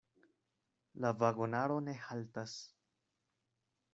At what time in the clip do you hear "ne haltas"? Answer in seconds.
1.89-2.57